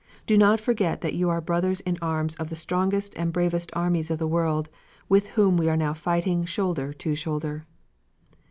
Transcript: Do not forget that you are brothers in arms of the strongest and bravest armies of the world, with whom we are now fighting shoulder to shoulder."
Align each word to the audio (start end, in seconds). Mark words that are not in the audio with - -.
Do 0.25 0.35
not 0.35 0.59
forget 0.59 1.01
that 1.01 1.13
you 1.13 1.29
are 1.29 1.39
brothers 1.41 1.79
in 1.81 1.95
arms 2.01 2.33
of 2.37 2.49
the 2.49 2.55
strongest 2.55 3.13
and 3.17 3.31
bravest 3.31 3.69
armies 3.73 4.09
of 4.09 4.17
the 4.17 4.25
world, 4.25 4.67
with 5.07 5.27
whom 5.37 5.57
we 5.57 5.69
are 5.69 5.77
now 5.77 5.93
fighting 5.93 6.43
shoulder 6.43 6.91
to 6.93 7.13
shoulder." 7.13 7.67